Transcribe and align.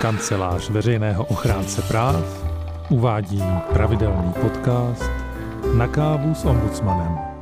Kancelář 0.00 0.70
veřejného 0.70 1.24
ochránce 1.24 1.82
práv 1.82 2.44
uvádí 2.88 3.42
pravidelný 3.72 4.32
podcast 4.32 5.10
Na 5.74 5.88
kávu 5.88 6.34
s 6.34 6.44
ombudsmanem. 6.44 7.35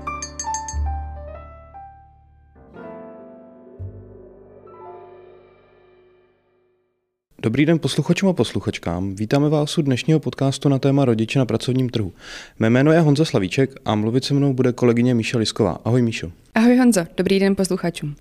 Dobrý 7.45 7.67
den 7.67 7.79
posluchačům 7.79 8.29
a 8.29 8.33
posluchačkám. 8.33 9.15
Vítáme 9.15 9.49
vás 9.49 9.79
u 9.79 9.83
dnešního 9.83 10.21
podcastu 10.21 10.69
na 10.69 10.79
téma 10.79 11.05
rodiče 11.05 11.39
na 11.39 11.47
pracovním 11.47 11.91
trhu. 11.91 12.13
Mé 12.59 12.71
jméno 12.71 12.93
je 12.93 13.01
Honza 13.01 13.25
Slavíček 13.25 13.71
a 13.85 13.95
mluvit 13.95 14.25
se 14.25 14.35
mnou 14.35 14.53
bude 14.53 14.73
kolegyně 14.73 15.15
Míša 15.15 15.39
Lisková. 15.39 15.79
Ahoj 15.85 16.03
Míšo. 16.03 16.33
Ahoj 16.55 16.77
Honzo, 16.77 17.01
dobrý 17.17 17.39
den 17.39 17.57
posluchačům. 17.57 18.15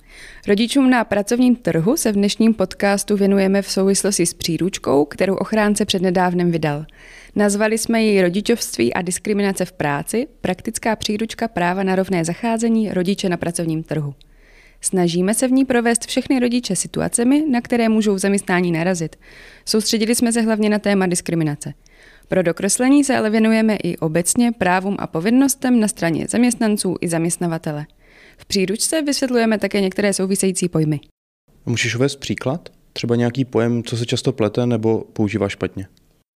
Rodičům 0.47 0.89
na 0.89 1.03
pracovním 1.03 1.55
trhu 1.55 1.97
se 1.97 2.11
v 2.11 2.15
dnešním 2.15 2.53
podcastu 2.53 3.17
věnujeme 3.17 3.61
v 3.61 3.71
souvislosti 3.71 4.25
s 4.25 4.33
příručkou, 4.33 5.05
kterou 5.05 5.35
ochránce 5.35 5.85
přednedávnem 5.85 6.51
vydal. 6.51 6.85
Nazvali 7.35 7.77
jsme 7.77 8.03
ji 8.03 8.21
Rodičovství 8.21 8.93
a 8.93 9.01
diskriminace 9.01 9.65
v 9.65 9.71
práci, 9.71 10.27
praktická 10.41 10.95
příručka 10.95 11.47
práva 11.47 11.83
na 11.83 11.95
rovné 11.95 12.25
zacházení 12.25 12.89
rodiče 12.89 13.29
na 13.29 13.37
pracovním 13.37 13.83
trhu. 13.83 14.13
Snažíme 14.83 15.33
se 15.33 15.47
v 15.47 15.51
ní 15.51 15.65
provést 15.65 16.05
všechny 16.05 16.39
rodiče 16.39 16.75
situacemi, 16.75 17.43
na 17.49 17.61
které 17.61 17.89
můžou 17.89 18.15
v 18.15 18.19
zaměstnání 18.19 18.71
narazit. 18.71 19.15
Soustředili 19.65 20.15
jsme 20.15 20.31
se 20.31 20.41
hlavně 20.41 20.69
na 20.69 20.79
téma 20.79 21.07
diskriminace. 21.07 21.73
Pro 22.27 22.43
dokreslení 22.43 23.03
se 23.03 23.17
ale 23.17 23.29
věnujeme 23.29 23.75
i 23.75 23.97
obecně 23.97 24.51
právům 24.51 24.95
a 24.99 25.07
povinnostem 25.07 25.79
na 25.79 25.87
straně 25.87 26.25
zaměstnanců 26.29 26.95
i 27.01 27.07
zaměstnavatele. 27.07 27.85
V 28.37 28.45
příručce 28.45 29.01
vysvětlujeme 29.01 29.57
také 29.57 29.81
některé 29.81 30.13
související 30.13 30.69
pojmy. 30.69 30.99
Můžeš 31.65 31.95
uvést 31.95 32.15
příklad? 32.15 32.69
Třeba 32.93 33.15
nějaký 33.15 33.45
pojem, 33.45 33.83
co 33.83 33.97
se 33.97 34.05
často 34.05 34.33
plete 34.33 34.65
nebo 34.65 35.03
používá 35.13 35.49
špatně? 35.49 35.87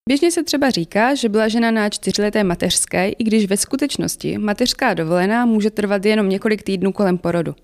Běžně 0.08 0.30
se 0.30 0.42
třeba 0.42 0.70
říká, 0.70 1.14
že 1.14 1.28
byla 1.28 1.48
žena 1.48 1.70
na 1.70 1.88
čtyřleté 1.88 2.44
mateřské, 2.44 3.08
i 3.08 3.24
když 3.24 3.46
ve 3.46 3.56
skutečnosti 3.56 4.38
mateřská 4.38 4.94
dovolená 4.94 5.46
může 5.46 5.70
trvat 5.70 6.04
jenom 6.04 6.28
několik 6.28 6.62
týdnů 6.62 6.92
kolem 6.92 7.18
porodu. 7.18 7.54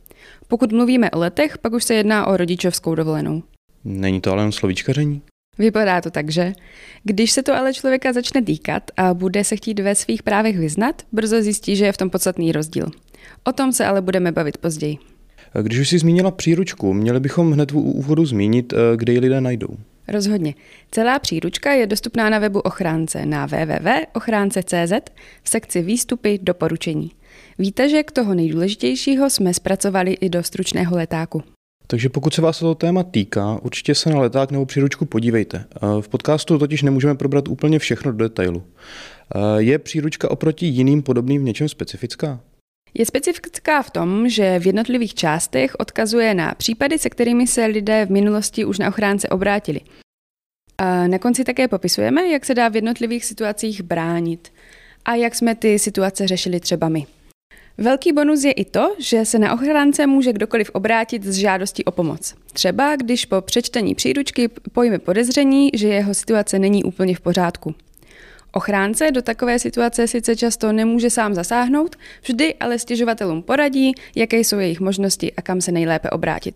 Pokud 0.48 0.72
mluvíme 0.72 1.10
o 1.10 1.18
letech, 1.18 1.58
pak 1.58 1.72
už 1.72 1.84
se 1.84 1.94
jedná 1.94 2.26
o 2.26 2.36
rodičovskou 2.36 2.94
dovolenou. 2.94 3.42
Není 3.84 4.20
to 4.20 4.32
ale 4.32 4.42
jen 4.42 4.52
slovíčkaření? 4.52 5.22
Vypadá 5.58 6.00
to 6.00 6.10
tak, 6.10 6.30
že? 6.30 6.52
Když 7.04 7.32
se 7.32 7.42
to 7.42 7.54
ale 7.54 7.74
člověka 7.74 8.12
začne 8.12 8.42
týkat 8.42 8.82
a 8.96 9.14
bude 9.14 9.44
se 9.44 9.56
chtít 9.56 9.80
ve 9.80 9.94
svých 9.94 10.22
právech 10.22 10.58
vyznat, 10.58 11.02
brzo 11.12 11.42
zjistí, 11.42 11.76
že 11.76 11.84
je 11.84 11.92
v 11.92 11.96
tom 11.96 12.10
podstatný 12.10 12.52
rozdíl. 12.52 12.86
O 13.44 13.52
tom 13.52 13.72
se 13.72 13.86
ale 13.86 14.02
budeme 14.02 14.32
bavit 14.32 14.58
později. 14.58 14.98
Když 15.62 15.78
už 15.78 15.88
jsi 15.88 15.98
zmínila 15.98 16.30
příručku, 16.30 16.92
měli 16.92 17.20
bychom 17.20 17.52
hned 17.52 17.70
v 17.70 17.76
úvodu 17.76 18.26
zmínit, 18.26 18.72
eh, 18.72 18.96
kde 18.96 19.12
ji 19.12 19.18
lidé 19.18 19.40
najdou. 19.40 19.76
Rozhodně. 20.08 20.54
Celá 20.90 21.18
příručka 21.18 21.72
je 21.72 21.86
dostupná 21.86 22.30
na 22.30 22.38
webu 22.38 22.60
ochránce 22.60 23.26
na 23.26 23.46
www.ochránce.cz 23.46 24.92
v 25.42 25.48
sekci 25.48 25.82
výstupy 25.82 26.38
doporučení. 26.42 27.10
Víte, 27.62 27.88
že 27.88 28.02
k 28.02 28.12
toho 28.12 28.34
nejdůležitějšího 28.34 29.30
jsme 29.30 29.54
zpracovali 29.54 30.12
i 30.12 30.28
do 30.28 30.42
stručného 30.42 30.96
letáku. 30.96 31.42
Takže 31.86 32.08
pokud 32.08 32.34
se 32.34 32.42
vás 32.42 32.58
to 32.58 32.74
téma 32.74 33.02
týká, 33.02 33.58
určitě 33.62 33.94
se 33.94 34.10
na 34.10 34.20
leták 34.20 34.50
nebo 34.50 34.66
příručku 34.66 35.04
podívejte. 35.04 35.64
V 36.00 36.08
podcastu 36.08 36.58
totiž 36.58 36.82
nemůžeme 36.82 37.14
probrat 37.14 37.48
úplně 37.48 37.78
všechno 37.78 38.12
do 38.12 38.18
detailu. 38.18 38.62
Je 39.58 39.78
příručka 39.78 40.30
oproti 40.30 40.66
jiným 40.66 41.02
podobným 41.02 41.42
v 41.42 41.44
něčem 41.44 41.68
specifická? 41.68 42.40
Je 42.94 43.06
specifická 43.06 43.82
v 43.82 43.90
tom, 43.90 44.28
že 44.28 44.58
v 44.58 44.66
jednotlivých 44.66 45.14
částech 45.14 45.74
odkazuje 45.78 46.34
na 46.34 46.54
případy, 46.54 46.98
se 46.98 47.10
kterými 47.10 47.46
se 47.46 47.66
lidé 47.66 48.06
v 48.06 48.10
minulosti 48.10 48.64
už 48.64 48.78
na 48.78 48.88
ochránce 48.88 49.28
obrátili. 49.28 49.80
A 50.78 51.06
na 51.06 51.18
konci 51.18 51.44
také 51.44 51.68
popisujeme, 51.68 52.28
jak 52.28 52.44
se 52.44 52.54
dá 52.54 52.68
v 52.68 52.76
jednotlivých 52.76 53.24
situacích 53.24 53.82
bránit 53.82 54.52
a 55.04 55.14
jak 55.14 55.34
jsme 55.34 55.54
ty 55.54 55.78
situace 55.78 56.26
řešili 56.26 56.60
třeba 56.60 56.88
my. 56.88 57.06
Velký 57.78 58.12
bonus 58.12 58.44
je 58.44 58.52
i 58.52 58.64
to, 58.64 58.94
že 58.98 59.24
se 59.24 59.38
na 59.38 59.54
ochránce 59.54 60.06
může 60.06 60.32
kdokoliv 60.32 60.70
obrátit 60.70 61.24
s 61.24 61.36
žádostí 61.36 61.84
o 61.84 61.90
pomoc. 61.90 62.34
Třeba 62.52 62.96
když 62.96 63.24
po 63.24 63.40
přečtení 63.40 63.94
příručky 63.94 64.48
pojme 64.48 64.98
podezření, 64.98 65.70
že 65.74 65.88
jeho 65.88 66.14
situace 66.14 66.58
není 66.58 66.84
úplně 66.84 67.16
v 67.16 67.20
pořádku. 67.20 67.74
Ochránce 68.52 69.10
do 69.10 69.22
takové 69.22 69.58
situace 69.58 70.08
sice 70.08 70.36
často 70.36 70.72
nemůže 70.72 71.10
sám 71.10 71.34
zasáhnout, 71.34 71.96
vždy 72.22 72.54
ale 72.54 72.78
stěžovatelům 72.78 73.42
poradí, 73.42 73.92
jaké 74.16 74.38
jsou 74.38 74.58
jejich 74.58 74.80
možnosti 74.80 75.32
a 75.32 75.42
kam 75.42 75.60
se 75.60 75.72
nejlépe 75.72 76.10
obrátit. 76.10 76.54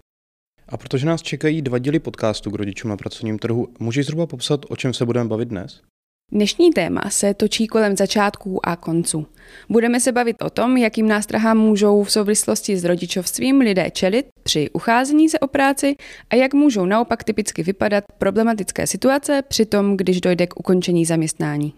A 0.68 0.76
protože 0.76 1.06
nás 1.06 1.22
čekají 1.22 1.62
dva 1.62 1.78
díly 1.78 1.98
podcastu 1.98 2.50
k 2.50 2.54
rodičům 2.54 2.88
na 2.88 2.96
pracovním 2.96 3.38
trhu, 3.38 3.68
můžeš 3.78 4.06
zhruba 4.06 4.26
popsat, 4.26 4.60
o 4.68 4.76
čem 4.76 4.94
se 4.94 5.06
budeme 5.06 5.28
bavit 5.28 5.48
dnes? 5.48 5.80
Dnešní 6.32 6.70
téma 6.70 7.02
se 7.08 7.34
točí 7.34 7.66
kolem 7.66 7.96
začátků 7.96 8.66
a 8.66 8.76
konců. 8.76 9.26
Budeme 9.68 10.00
se 10.00 10.12
bavit 10.12 10.42
o 10.42 10.50
tom, 10.50 10.76
jakým 10.76 11.08
nástrahám 11.08 11.58
můžou 11.58 12.02
v 12.02 12.12
souvislosti 12.12 12.76
s 12.76 12.84
rodičovstvím 12.84 13.60
lidé 13.60 13.90
čelit 13.90 14.26
při 14.42 14.70
ucházení 14.70 15.28
se 15.28 15.38
o 15.38 15.46
práci 15.46 15.96
a 16.30 16.34
jak 16.34 16.54
můžou 16.54 16.86
naopak 16.86 17.24
typicky 17.24 17.62
vypadat 17.62 18.04
problematické 18.18 18.86
situace 18.86 19.42
při 19.48 19.66
tom, 19.66 19.96
když 19.96 20.20
dojde 20.20 20.46
k 20.46 20.60
ukončení 20.60 21.04
zaměstnání. 21.04 21.74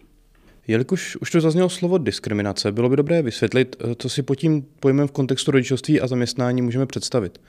Jelikož 0.69 1.17
už 1.17 1.31
to 1.31 1.41
zaznělo 1.41 1.69
slovo 1.69 1.99
diskriminace, 1.99 2.73
bylo 2.73 2.89
by 2.89 2.97
dobré 2.97 3.23
vysvětlit, 3.23 3.77
eh, 3.81 3.95
co 3.99 4.09
si 4.09 4.23
pod 4.23 4.35
tím 4.35 4.67
pojmem 4.81 5.09
v 5.09 5.13
kontextu 5.13 5.51
rodičovství 5.51 6.01
a 6.01 6.07
zaměstnání 6.07 6.63
můžeme 6.63 6.87
představit. 6.87 7.41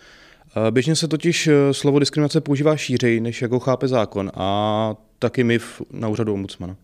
Eh, 0.68 0.72
běžně 0.72 0.96
se 0.96 1.08
totiž 1.08 1.48
eh, 1.48 1.74
slovo 1.74 2.00
diskriminace 2.00 2.42
používá 2.42 2.78
šířej, 2.78 3.20
než 3.20 3.42
jako 3.42 3.60
chápe 3.60 3.88
zákon 3.88 4.32
a 4.34 4.96
taky 5.20 5.44
my 5.44 5.60
na 5.92 6.08
úřadu 6.08 6.34
ombudsmana. 6.34 6.76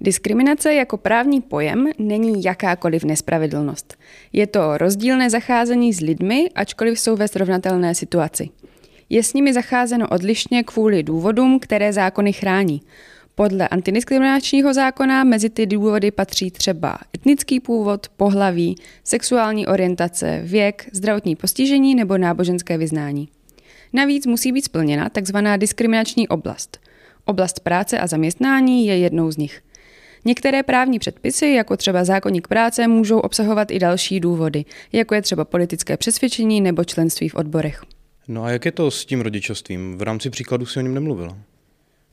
Diskriminace 0.00 0.74
jako 0.74 0.96
právní 0.96 1.40
pojem 1.40 1.88
není 1.98 2.44
jakákoliv 2.44 3.04
nespravedlnost. 3.04 3.96
Je 4.32 4.46
to 4.46 4.78
rozdílné 4.78 5.30
zacházení 5.30 5.92
s 5.92 6.00
lidmi, 6.00 6.48
ačkoliv 6.54 7.00
jsou 7.00 7.16
ve 7.16 7.28
srovnatelné 7.28 7.94
situaci. 7.94 8.48
Je 9.10 9.22
s 9.22 9.34
nimi 9.34 9.52
zacházeno 9.52 10.08
odlišně 10.08 10.62
kvůli 10.62 11.02
důvodům, 11.02 11.58
které 11.58 11.92
zákony 11.92 12.32
chrání. 12.32 12.82
Podle 13.34 13.68
antidiskriminačního 13.68 14.74
zákona 14.74 15.24
mezi 15.24 15.50
ty 15.50 15.66
důvody 15.66 16.10
patří 16.10 16.50
třeba 16.50 16.98
etnický 17.14 17.60
původ, 17.60 18.06
pohlaví, 18.16 18.76
sexuální 19.04 19.66
orientace, 19.66 20.40
věk, 20.44 20.88
zdravotní 20.92 21.36
postižení 21.36 21.94
nebo 21.94 22.18
náboženské 22.18 22.78
vyznání. 22.78 23.28
Navíc 23.92 24.26
musí 24.26 24.52
být 24.52 24.64
splněna 24.64 25.08
tzv. 25.08 25.36
diskriminační 25.56 26.28
oblast. 26.28 26.78
Oblast 27.24 27.60
práce 27.60 27.98
a 27.98 28.06
zaměstnání 28.06 28.86
je 28.86 28.98
jednou 28.98 29.30
z 29.30 29.36
nich. 29.36 29.62
Některé 30.26 30.62
právní 30.62 30.98
předpisy, 30.98 31.46
jako 31.46 31.76
třeba 31.76 32.04
zákonník 32.04 32.48
práce, 32.48 32.88
můžou 32.88 33.18
obsahovat 33.18 33.70
i 33.70 33.78
další 33.78 34.20
důvody, 34.20 34.64
jako 34.92 35.14
je 35.14 35.22
třeba 35.22 35.44
politické 35.44 35.96
přesvědčení 35.96 36.60
nebo 36.60 36.84
členství 36.84 37.28
v 37.28 37.34
odborech. 37.34 37.82
No 38.28 38.44
a 38.44 38.50
jak 38.50 38.64
je 38.64 38.72
to 38.72 38.90
s 38.90 39.04
tím 39.04 39.20
rodičovstvím? 39.20 39.98
V 39.98 40.02
rámci 40.02 40.30
příkladu 40.30 40.66
si 40.66 40.78
o 40.78 40.82
něm 40.82 40.94
nemluvila. 40.94 41.38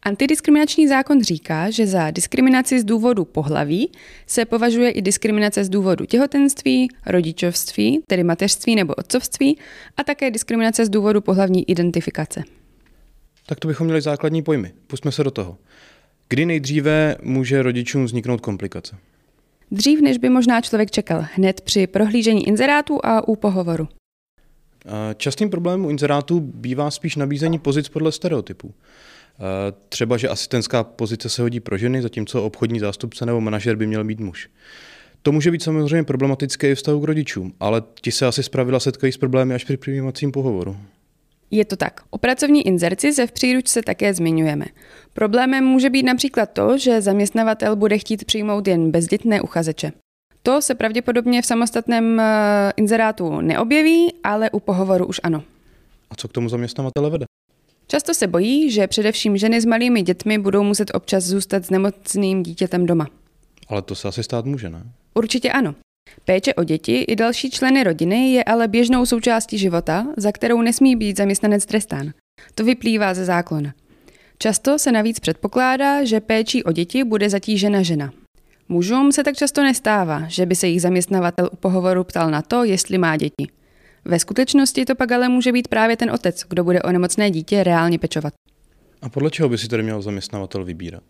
Antidiskriminační 0.03 0.87
zákon 0.87 1.23
říká, 1.23 1.69
že 1.69 1.87
za 1.87 2.11
diskriminaci 2.11 2.79
z 2.79 2.83
důvodu 2.83 3.25
pohlaví 3.25 3.91
se 4.27 4.45
považuje 4.45 4.91
i 4.91 5.01
diskriminace 5.01 5.63
z 5.63 5.69
důvodu 5.69 6.05
těhotenství, 6.05 6.87
rodičovství, 7.05 8.03
tedy 8.07 8.23
mateřství 8.23 8.75
nebo 8.75 8.93
otcovství, 8.93 9.57
a 9.97 10.03
také 10.03 10.31
diskriminace 10.31 10.85
z 10.85 10.89
důvodu 10.89 11.21
pohlavní 11.21 11.69
identifikace. 11.69 12.43
Tak 13.45 13.59
to 13.59 13.67
bychom 13.67 13.85
měli 13.85 14.01
základní 14.01 14.41
pojmy. 14.41 14.71
Pustme 14.87 15.11
se 15.11 15.23
do 15.23 15.31
toho. 15.31 15.57
Kdy 16.33 16.45
nejdříve 16.45 17.15
může 17.21 17.63
rodičům 17.63 18.05
vzniknout 18.05 18.41
komplikace? 18.41 18.95
Dřív, 19.71 20.01
než 20.01 20.17
by 20.17 20.29
možná 20.29 20.61
člověk 20.61 20.91
čekal, 20.91 21.25
hned 21.33 21.61
při 21.61 21.87
prohlížení 21.87 22.47
inzerátů 22.47 22.99
a 23.03 23.27
u 23.27 23.35
pohovoru. 23.35 23.87
Častým 25.17 25.49
problémem 25.49 25.85
u 25.85 25.89
inzerátů 25.89 26.39
bývá 26.39 26.91
spíš 26.91 27.15
nabízení 27.15 27.59
pozic 27.59 27.89
podle 27.89 28.11
stereotypů. 28.11 28.73
Třeba, 29.89 30.17
že 30.17 30.29
asistentská 30.29 30.83
pozice 30.83 31.29
se 31.29 31.41
hodí 31.41 31.59
pro 31.59 31.77
ženy, 31.77 32.01
zatímco 32.01 32.43
obchodní 32.43 32.79
zástupce 32.79 33.25
nebo 33.25 33.41
manažer 33.41 33.75
by 33.75 33.87
měl 33.87 34.03
být 34.03 34.19
muž. 34.19 34.49
To 35.21 35.31
může 35.31 35.51
být 35.51 35.63
samozřejmě 35.63 36.03
problematické 36.03 36.71
i 36.71 36.75
vztahu 36.75 37.01
k 37.01 37.07
rodičům, 37.07 37.53
ale 37.59 37.83
ti 38.01 38.11
se 38.11 38.25
asi 38.27 38.43
zpravidla 38.43 38.79
setkají 38.79 39.13
s 39.13 39.17
problémy 39.17 39.53
až 39.53 39.63
při 39.63 39.77
přijímacím 39.77 40.31
pohovoru. 40.31 40.77
Je 41.53 41.65
to 41.65 41.75
tak. 41.75 42.01
O 42.09 42.17
pracovní 42.17 42.67
inzerci 42.67 43.13
se 43.13 43.27
v 43.27 43.31
příručce 43.31 43.81
také 43.81 44.13
zmiňujeme. 44.13 44.65
Problémem 45.13 45.65
může 45.65 45.89
být 45.89 46.03
například 46.03 46.49
to, 46.53 46.77
že 46.77 47.01
zaměstnavatel 47.01 47.75
bude 47.75 47.97
chtít 47.97 48.25
přijmout 48.25 48.67
jen 48.67 48.91
bezdětné 48.91 49.41
uchazeče. 49.41 49.91
To 50.43 50.61
se 50.61 50.75
pravděpodobně 50.75 51.41
v 51.41 51.45
samostatném 51.45 52.19
eh, 52.19 52.73
inzerátu 52.77 53.41
neobjeví, 53.41 54.13
ale 54.23 54.49
u 54.51 54.59
pohovoru 54.59 55.05
už 55.05 55.19
ano. 55.23 55.43
A 56.09 56.15
co 56.15 56.27
k 56.27 56.31
tomu 56.31 56.49
zaměstnavatele 56.49 57.09
vede? 57.09 57.25
Často 57.87 58.13
se 58.13 58.27
bojí, 58.27 58.71
že 58.71 58.87
především 58.87 59.37
ženy 59.37 59.61
s 59.61 59.65
malými 59.65 60.01
dětmi 60.01 60.37
budou 60.37 60.63
muset 60.63 60.91
občas 60.93 61.23
zůstat 61.23 61.65
s 61.65 61.69
nemocným 61.69 62.43
dítětem 62.43 62.85
doma. 62.85 63.07
Ale 63.67 63.81
to 63.81 63.95
se 63.95 64.07
asi 64.07 64.23
stát 64.23 64.45
může, 64.45 64.69
ne? 64.69 64.83
Určitě 65.13 65.51
ano. 65.51 65.75
Péče 66.25 66.53
o 66.53 66.63
děti 66.63 66.97
i 66.97 67.15
další 67.15 67.51
členy 67.51 67.83
rodiny 67.83 68.33
je 68.33 68.43
ale 68.43 68.67
běžnou 68.67 69.05
součástí 69.05 69.57
života, 69.57 70.07
za 70.17 70.31
kterou 70.31 70.61
nesmí 70.61 70.95
být 70.95 71.17
zaměstnanec 71.17 71.65
trestán. 71.65 72.11
To 72.55 72.63
vyplývá 72.63 73.13
ze 73.13 73.25
zákona. 73.25 73.73
Často 74.37 74.79
se 74.79 74.91
navíc 74.91 75.19
předpokládá, 75.19 76.03
že 76.03 76.19
péčí 76.19 76.63
o 76.63 76.71
děti 76.71 77.03
bude 77.03 77.29
zatížena 77.29 77.81
žena. 77.81 78.11
Mužům 78.69 79.11
se 79.11 79.23
tak 79.23 79.35
často 79.35 79.63
nestává, 79.63 80.23
že 80.27 80.45
by 80.45 80.55
se 80.55 80.67
jich 80.67 80.81
zaměstnavatel 80.81 81.49
u 81.53 81.55
pohovoru 81.55 82.03
ptal 82.03 82.31
na 82.31 82.41
to, 82.41 82.63
jestli 82.63 82.97
má 82.97 83.17
děti. 83.17 83.47
Ve 84.05 84.19
skutečnosti 84.19 84.85
to 84.85 84.95
pak 84.95 85.11
ale 85.11 85.29
může 85.29 85.51
být 85.51 85.67
právě 85.67 85.97
ten 85.97 86.11
otec, 86.11 86.43
kdo 86.49 86.63
bude 86.63 86.81
o 86.81 86.91
nemocné 86.91 87.31
dítě 87.31 87.63
reálně 87.63 87.99
pečovat. 87.99 88.33
A 89.01 89.09
podle 89.09 89.31
čeho 89.31 89.49
by 89.49 89.57
si 89.57 89.67
tedy 89.67 89.83
měl 89.83 90.01
zaměstnavatel 90.01 90.63
vybírat? 90.63 91.03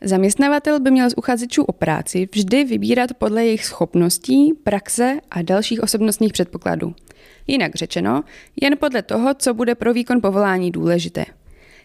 Zaměstnavatel 0.00 0.80
by 0.80 0.90
měl 0.90 1.10
z 1.10 1.14
uchazečů 1.16 1.62
o 1.62 1.72
práci 1.72 2.28
vždy 2.34 2.64
vybírat 2.64 3.14
podle 3.14 3.44
jejich 3.44 3.64
schopností, 3.64 4.52
praxe 4.64 5.18
a 5.30 5.42
dalších 5.42 5.82
osobnostních 5.82 6.32
předpokladů. 6.32 6.94
Jinak 7.46 7.74
řečeno, 7.74 8.24
jen 8.60 8.76
podle 8.78 9.02
toho, 9.02 9.34
co 9.34 9.54
bude 9.54 9.74
pro 9.74 9.92
výkon 9.92 10.20
povolání 10.20 10.70
důležité. 10.70 11.24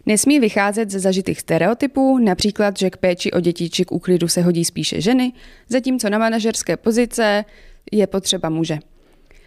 Nesmí 0.05 0.39
vycházet 0.39 0.89
ze 0.89 0.99
zažitých 0.99 1.39
stereotypů, 1.39 2.17
například, 2.17 2.77
že 2.77 2.89
k 2.89 2.97
péči 2.97 3.31
o 3.31 3.39
děti 3.39 3.69
či 3.69 3.85
k 3.85 3.91
úklidu 3.91 4.27
se 4.27 4.41
hodí 4.41 4.65
spíše 4.65 5.01
ženy, 5.01 5.33
zatímco 5.69 6.09
na 6.09 6.17
manažerské 6.17 6.77
pozice 6.77 7.45
je 7.91 8.07
potřeba 8.07 8.49
muže. 8.49 8.79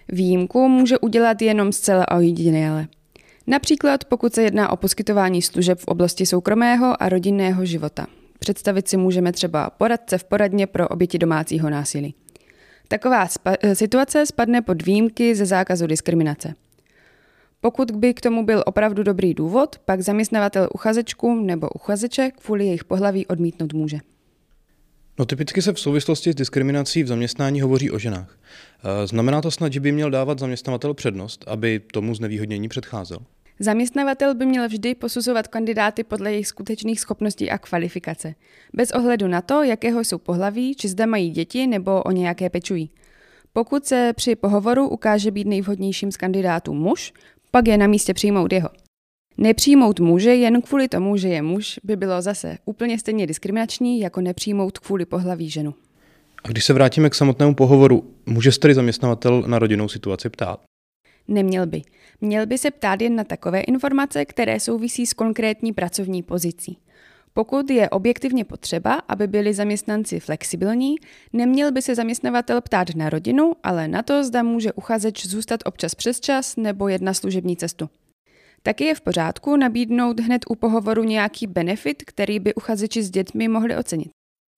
Výjimku 0.08 0.69
může 0.69 0.99
udělat 0.99 1.43
jenom 1.43 1.72
zcela 1.72 2.11
ojediněle. 2.11 2.87
Například 3.46 4.05
pokud 4.05 4.34
se 4.34 4.43
jedná 4.43 4.72
o 4.72 4.76
poskytování 4.76 5.43
služeb 5.43 5.78
v 5.78 5.84
oblasti 5.84 6.26
soukromého 6.26 7.02
a 7.02 7.08
rodinného 7.08 7.64
života. 7.64 8.06
Představit 8.44 8.88
si 8.88 8.96
můžeme 8.96 9.32
třeba 9.32 9.70
poradce 9.70 10.19
v 10.19 10.25
poradně 10.25 10.67
pro 10.67 10.88
oběti 10.88 11.19
domácího 11.19 11.70
násilí. 11.70 12.14
Taková 12.88 13.29
spa- 13.29 13.56
eh, 13.61 13.75
situace 13.75 14.26
spadne 14.26 14.62
pod 14.62 14.82
výjimky 14.82 15.35
ze 15.35 15.46
zákazu 15.46 15.87
diskriminace. 15.87 16.55
Pokud 17.61 17.91
by 17.91 18.14
k 18.14 18.20
tomu 18.20 18.44
byl 18.44 18.62
opravdu 18.67 19.02
dobrý 19.02 19.35
důvod, 19.35 19.79
pak 19.85 20.00
zaměstnavatel 20.00 20.69
uchazečku 20.75 21.35
nebo 21.35 21.69
uchazeče 21.69 22.31
kvůli 22.31 22.67
jejich 22.67 22.85
pohlaví 22.85 23.26
odmítnout 23.26 23.73
může. 23.73 23.99
No 25.19 25.25
typicky 25.25 25.62
se 25.62 25.73
v 25.73 25.81
souvislosti 25.81 26.32
s 26.32 26.35
diskriminací 26.35 27.02
v 27.02 27.06
zaměstnání 27.06 27.61
hovoří 27.61 27.90
o 27.90 27.99
ženách. 27.99 28.38
Eh, 28.85 29.06
znamená 29.06 29.40
to 29.40 29.50
snad, 29.50 29.73
že 29.73 29.81
by 29.81 29.93
měl 29.93 30.11
dávat 30.11 30.38
zaměstnavatel 30.38 30.94
přednost, 30.94 31.44
aby 31.47 31.81
tomu 31.93 32.14
znevýhodnění 32.14 32.69
předcházel? 32.69 33.19
Zaměstnavatel 33.58 34.34
by 34.34 34.46
měl 34.46 34.68
vždy 34.68 34.94
posuzovat 34.94 35.48
kandidáty 35.48 36.04
podle 36.04 36.32
jejich 36.32 36.46
skutečných 36.46 37.00
schopností 37.00 37.50
a 37.50 37.58
kvalifikace, 37.58 38.34
bez 38.72 38.90
ohledu 38.90 39.28
na 39.28 39.40
to, 39.40 39.62
jakého 39.62 40.00
jsou 40.00 40.18
pohlaví, 40.18 40.74
či 40.74 40.88
zda 40.88 41.06
mají 41.06 41.30
děti 41.30 41.66
nebo 41.66 42.02
o 42.02 42.10
nějaké 42.10 42.50
pečují. 42.50 42.90
Pokud 43.52 43.86
se 43.86 44.12
při 44.16 44.36
pohovoru 44.36 44.88
ukáže 44.88 45.30
být 45.30 45.46
nejvhodnějším 45.46 46.12
z 46.12 46.16
kandidátů 46.16 46.74
muž, 46.74 47.12
pak 47.50 47.68
je 47.68 47.78
na 47.78 47.86
místě 47.86 48.14
přijmout 48.14 48.52
jeho. 48.52 48.68
Nepřijmout 49.38 50.00
muže 50.00 50.34
jen 50.34 50.62
kvůli 50.62 50.88
tomu, 50.88 51.16
že 51.16 51.28
je 51.28 51.42
muž, 51.42 51.80
by 51.84 51.96
bylo 51.96 52.22
zase 52.22 52.58
úplně 52.64 52.98
stejně 52.98 53.26
diskriminační, 53.26 54.00
jako 54.00 54.20
nepřijmout 54.20 54.78
kvůli 54.78 55.04
pohlaví 55.04 55.50
ženu. 55.50 55.74
A 56.44 56.48
když 56.48 56.64
se 56.64 56.72
vrátíme 56.72 57.10
k 57.10 57.14
samotnému 57.14 57.54
pohovoru, 57.54 58.14
může 58.26 58.52
se 58.52 58.60
tedy 58.60 58.74
zaměstnavatel 58.74 59.44
na 59.46 59.58
rodinnou 59.58 59.88
situaci 59.88 60.30
ptát? 60.30 60.60
Neměl 61.29 61.67
by. 61.67 61.82
Měl 62.21 62.47
by 62.47 62.59
se 62.59 62.71
ptát 62.71 63.00
jen 63.00 63.17
na 63.17 63.25
takové 63.25 63.61
informace, 63.61 64.25
které 64.25 64.61
souvisí 64.61 65.06
s 65.06 65.12
konkrétní 65.12 65.73
pracovní 65.73 66.23
pozicí. 66.23 66.79
Pokud 67.35 67.71
je 67.71 67.91
objektivně 67.91 68.44
potřeba, 68.44 68.94
aby 68.94 69.26
byli 69.26 69.55
zaměstnanci 69.55 70.21
flexibilní, 70.21 70.94
neměl 71.32 71.73
by 71.73 71.82
se 71.82 71.94
zaměstnavatel 71.94 72.61
ptát 72.61 72.94
na 72.94 73.11
rodinu, 73.11 73.53
ale 73.62 73.88
na 73.88 74.03
to, 74.03 74.25
zda 74.25 74.43
může 74.43 74.73
uchazeč 74.73 75.26
zůstat 75.26 75.61
občas 75.65 75.94
přes 75.94 76.21
čas 76.21 76.56
nebo 76.56 76.88
jedna 76.88 77.15
služební 77.15 77.56
cestu. 77.56 77.91
Taky 78.62 78.85
je 78.85 78.94
v 78.94 79.00
pořádku 79.00 79.56
nabídnout 79.56 80.21
hned 80.21 80.44
u 80.49 80.55
pohovoru 80.55 81.05
nějaký 81.05 81.47
benefit, 81.47 82.03
který 82.06 82.38
by 82.41 82.55
uchazeči 82.55 83.03
s 83.03 83.11
dětmi 83.11 83.49
mohli 83.49 83.76
ocenit. 83.76 84.09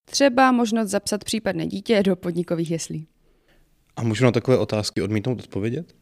Třeba 0.09 0.51
možnost 0.51 0.89
zapsat 0.89 1.23
případné 1.23 1.67
dítě 1.67 2.03
do 2.03 2.15
podnikových 2.15 2.71
jeslí. 2.71 3.07
A 3.95 4.03
můžu 4.03 4.23
na 4.23 4.31
takové 4.31 4.57
otázky 4.57 5.01
odmítnout 5.01 5.39
odpovědět? 5.39 5.95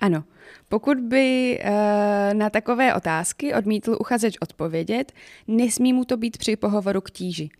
Ano, 0.00 0.24
pokud 0.68 1.00
by 1.00 1.58
e, 1.60 2.34
na 2.34 2.50
takové 2.50 2.94
otázky 2.94 3.54
odmítl 3.54 3.96
uchazeč 4.00 4.36
odpovědět, 4.40 5.12
nesmí 5.48 5.92
mu 5.92 6.04
to 6.04 6.16
být 6.16 6.38
při 6.38 6.56
pohovoru 6.56 7.00
k 7.00 7.10
tíži. 7.10 7.50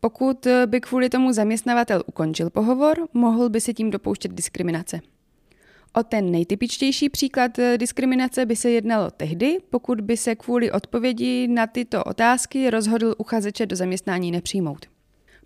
Pokud 0.00 0.46
by 0.66 0.80
kvůli 0.80 1.08
tomu 1.08 1.32
zaměstnavatel 1.32 2.02
ukončil 2.06 2.50
pohovor, 2.50 3.08
mohl 3.12 3.48
by 3.48 3.60
se 3.60 3.74
tím 3.74 3.90
dopouštět 3.90 4.32
diskriminace. 4.32 5.00
O 5.92 6.02
ten 6.02 6.30
nejtypičtější 6.30 7.08
příklad 7.08 7.58
eh, 7.58 7.78
diskriminace 7.78 8.46
by 8.46 8.56
se 8.56 8.70
jednalo 8.70 9.10
tehdy, 9.10 9.58
pokud 9.70 10.00
by 10.00 10.16
se 10.16 10.34
kvůli 10.34 10.72
odpovědi 10.72 11.48
na 11.48 11.66
tyto 11.66 12.04
otázky 12.04 12.70
rozhodl 12.70 13.14
uchazeče 13.18 13.66
do 13.66 13.76
zaměstnání 13.76 14.30
nepřijmout. 14.30 14.86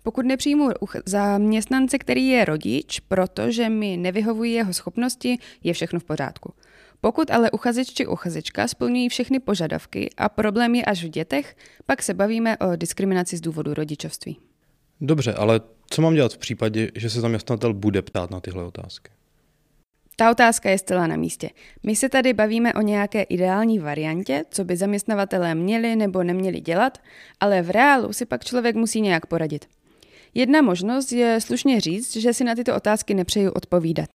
Pokud 0.03 0.25
nepřijmu 0.25 0.69
zaměstnance, 1.05 1.97
který 1.97 2.27
je 2.27 2.45
rodič, 2.45 2.99
protože 2.99 3.69
mi 3.69 3.97
nevyhovují 3.97 4.53
jeho 4.53 4.73
schopnosti, 4.73 5.37
je 5.63 5.73
všechno 5.73 5.99
v 5.99 6.03
pořádku. 6.03 6.53
Pokud 7.01 7.31
ale 7.31 7.51
uchazeč 7.51 7.93
či 7.93 8.07
uchazečka 8.07 8.67
splňují 8.67 9.09
všechny 9.09 9.39
požadavky 9.39 10.09
a 10.17 10.29
problém 10.29 10.75
je 10.75 10.85
až 10.85 11.03
v 11.03 11.09
dětech, 11.09 11.55
pak 11.85 12.03
se 12.03 12.13
bavíme 12.13 12.57
o 12.57 12.75
diskriminaci 12.75 13.37
z 13.37 13.41
důvodu 13.41 13.73
rodičovství. 13.73 14.39
Dobře, 15.01 15.33
ale 15.33 15.61
co 15.89 16.01
mám 16.01 16.15
dělat 16.15 16.33
v 16.33 16.37
případě, 16.37 16.91
že 16.95 17.09
se 17.09 17.21
zaměstnatel 17.21 17.73
bude 17.73 18.01
ptát 18.01 18.31
na 18.31 18.39
tyhle 18.39 18.63
otázky? 18.63 19.11
Ta 20.15 20.31
otázka 20.31 20.69
je 20.69 20.77
zcela 20.77 21.07
na 21.07 21.15
místě. 21.15 21.49
My 21.83 21.95
se 21.95 22.09
tady 22.09 22.33
bavíme 22.33 22.73
o 22.73 22.81
nějaké 22.81 23.21
ideální 23.21 23.79
variantě, 23.79 24.43
co 24.49 24.65
by 24.65 24.77
zaměstnavatelé 24.77 25.55
měli 25.55 25.95
nebo 25.95 26.23
neměli 26.23 26.61
dělat, 26.61 26.97
ale 27.39 27.61
v 27.61 27.69
reálu 27.69 28.13
si 28.13 28.25
pak 28.25 28.45
člověk 28.45 28.75
musí 28.75 29.01
nějak 29.01 29.25
poradit. 29.25 29.65
Jedna 30.33 30.61
možnost 30.61 31.11
je 31.11 31.41
slušně 31.41 31.81
říct, 31.81 32.15
že 32.15 32.33
si 32.33 32.43
na 32.43 32.55
tyto 32.55 32.75
otázky 32.75 33.13
nepřeju 33.13 33.51
odpovídat. 33.51 34.09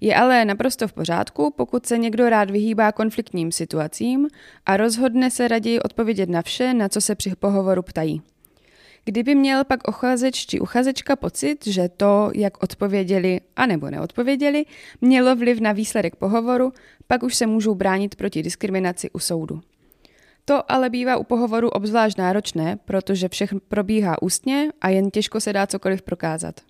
Je 0.00 0.14
ale 0.14 0.44
naprosto 0.44 0.88
v 0.88 0.92
pořádku, 0.92 1.54
pokud 1.56 1.86
se 1.86 1.98
někdo 1.98 2.28
rád 2.28 2.50
vyhýbá 2.50 2.92
konfliktním 2.92 3.52
situacím 3.52 4.28
a 4.66 4.76
rozhodne 4.76 5.30
se 5.30 5.48
raději 5.48 5.80
odpovědět 5.80 6.28
na 6.28 6.42
vše, 6.42 6.74
na 6.74 6.88
co 6.88 7.00
se 7.00 7.14
při 7.14 7.32
pohovoru 7.38 7.82
ptají. 7.82 8.22
Kdyby 9.04 9.34
měl 9.34 9.64
pak 9.64 9.88
uchazeč 9.88 10.46
či 10.46 10.60
uchazečka 10.60 11.16
pocit, 11.16 11.66
že 11.66 11.88
to, 11.88 12.30
jak 12.34 12.62
odpověděli 12.62 13.40
a 13.56 13.66
nebo 13.66 13.90
neodpověděli, 13.90 14.64
mělo 15.00 15.36
vliv 15.36 15.60
na 15.60 15.72
výsledek 15.72 16.16
pohovoru, 16.16 16.72
pak 17.06 17.22
už 17.22 17.34
se 17.34 17.46
můžou 17.46 17.74
bránit 17.74 18.14
proti 18.14 18.42
diskriminaci 18.42 19.10
u 19.10 19.18
soudu. 19.18 19.60
To 20.44 20.72
ale 20.72 20.90
bývá 20.90 21.16
u 21.16 21.24
pohovoru 21.24 21.68
obzvlášť 21.68 22.18
náročné, 22.18 22.76
protože 22.84 23.28
všechno 23.28 23.60
probíhá 23.68 24.22
ústně 24.22 24.72
a 24.80 24.88
jen 24.88 25.10
těžko 25.10 25.40
se 25.40 25.52
dá 25.52 25.66
cokoliv 25.66 26.02
prokázat. 26.02 26.60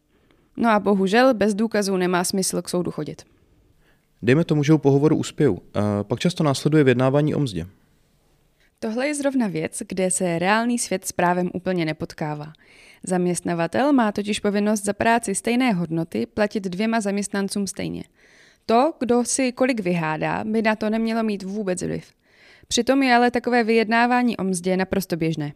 No 0.57 0.71
a 0.71 0.81
bohužel 0.81 1.35
bez 1.35 1.55
důkazů 1.55 1.97
nemá 1.97 2.25
smysl 2.25 2.63
k 2.63 2.69
soudu 2.69 2.91
chodit. 2.91 3.23
Dejme 4.23 4.45
tomu, 4.45 4.63
že 4.63 4.73
u 4.73 4.79
pohovoru 4.79 5.17
uspěju. 5.17 5.63
Pak 6.03 6.21
často 6.21 6.45
následuje 6.45 6.85
vyjednávání 6.85 7.35
o 7.35 7.39
mzdě. 7.39 7.67
Tohle 8.79 9.07
je 9.07 9.15
zrovna 9.15 9.47
věc, 9.47 9.83
kde 9.89 10.11
se 10.11 10.39
reálný 10.39 10.79
svět 10.79 11.07
s 11.07 11.13
právem 11.13 11.51
úplně 11.55 11.85
nepotkává. 11.85 12.53
Zaměstnavatel 13.07 13.93
má 13.93 14.13
totiž 14.13 14.41
povinnost 14.41 14.85
za 14.85 14.93
práci 14.93 15.35
stejné 15.35 15.73
hodnoty 15.73 16.27
platit 16.27 16.65
dvěma 16.65 17.01
zaměstnancům 17.01 17.67
stejně. 17.67 18.05
To, 18.67 18.93
kdo 18.99 19.25
si 19.25 19.53
kolik 19.53 19.81
vyhádá, 19.81 20.45
by 20.45 20.63
na 20.63 20.77
to 20.77 20.91
nemělo 20.91 21.23
mít 21.23 21.43
vůbec 21.43 21.83
vliv. 21.83 22.05
Přitom 22.73 23.03
je 23.03 23.15
ale 23.15 23.31
takové 23.31 23.65
vyjednávání 23.65 24.37
o 24.37 24.45
mzdě 24.45 24.77
naprosto 24.77 25.17
běžné. 25.17 25.53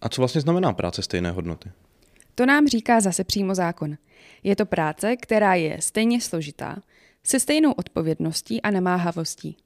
A 0.00 0.08
co 0.08 0.20
vlastně 0.20 0.40
znamená 0.40 0.72
práce 0.72 1.02
stejné 1.02 1.30
hodnoty? 1.30 1.70
To 2.34 2.46
nám 2.46 2.66
říká 2.66 3.00
zase 3.00 3.24
přímo 3.24 3.54
zákon. 3.54 3.96
Je 4.42 4.56
to 4.56 4.66
práce, 4.66 5.16
která 5.16 5.54
je 5.54 5.76
stejně 5.80 6.20
složitá, 6.20 6.76
se 7.24 7.40
stejnou 7.40 7.72
odpovědností 7.72 8.62
a 8.62 8.70
namáhavostí. 8.70 9.56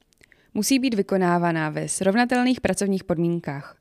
Musí 0.55 0.79
být 0.79 0.95
vykonávaná 0.95 1.71
ve 1.71 1.89
srovnatelných 1.89 2.61
pracovních 2.61 3.05
podmínkách. 3.05 3.77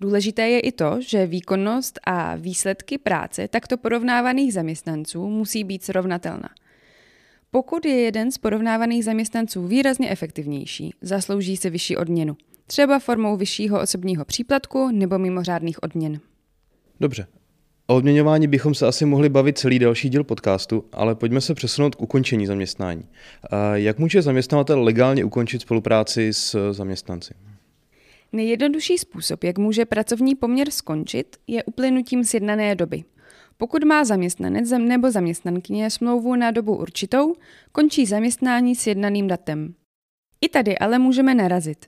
Důležité 0.00 0.48
je 0.48 0.60
i 0.60 0.72
to, 0.72 0.96
že 1.00 1.26
výkonnost 1.26 2.00
a 2.04 2.36
výsledky 2.36 2.98
práce 2.98 3.48
takto 3.48 3.76
porovnávaných 3.76 4.52
zaměstnanců 4.52 5.28
musí 5.28 5.64
být 5.64 5.84
srovnatelná. 5.84 6.48
Pokud 7.50 7.84
je 7.84 8.00
jeden 8.00 8.32
z 8.32 8.38
porovnávaných 8.38 9.04
zaměstnanců 9.04 9.66
výrazně 9.66 10.10
efektivnější, 10.10 10.94
zaslouží 11.00 11.56
se 11.56 11.70
vyšší 11.70 11.96
odměnu, 11.96 12.36
třeba 12.68 12.98
formou 12.98 13.36
vyššího 13.36 13.80
osobního 13.80 14.24
příplatku 14.24 14.90
nebo 14.92 15.18
mimořádných 15.18 15.82
odměn. 15.82 16.20
Dobře. 17.00 17.26
O 17.86 17.96
odměňování 17.96 18.46
bychom 18.46 18.74
se 18.74 18.86
asi 18.86 19.04
mohli 19.04 19.28
bavit 19.28 19.58
celý 19.58 19.78
další 19.78 20.08
díl 20.08 20.24
podcastu, 20.24 20.84
ale 20.92 21.14
pojďme 21.14 21.40
se 21.40 21.54
přesunout 21.54 21.94
k 21.94 22.02
ukončení 22.02 22.46
zaměstnání. 22.46 23.04
Jak 23.74 23.98
může 23.98 24.22
zaměstnavatel 24.22 24.82
legálně 24.82 25.24
ukončit 25.24 25.62
spolupráci 25.62 26.32
s 26.32 26.72
zaměstnanci? 26.72 27.34
Nejjednodušší 28.32 28.98
způsob, 28.98 29.44
jak 29.44 29.58
může 29.58 29.84
pracovní 29.84 30.34
poměr 30.34 30.70
skončit, 30.70 31.36
je 31.46 31.64
uplynutím 31.64 32.24
sjednané 32.24 32.74
doby– 32.74 33.04
pokud 33.60 33.84
má 33.84 34.04
zaměstnanec 34.04 34.70
nebo 34.70 35.10
zaměstnankyně 35.10 35.90
smlouvu 35.90 36.36
na 36.36 36.50
dobu 36.50 36.76
určitou, 36.76 37.34
končí 37.72 38.06
zaměstnání 38.06 38.74
s 38.74 38.86
jednaným 38.86 39.28
datem. 39.28 39.74
I 40.40 40.48
tady 40.48 40.78
ale 40.78 40.98
můžeme 40.98 41.34
narazit. 41.34 41.86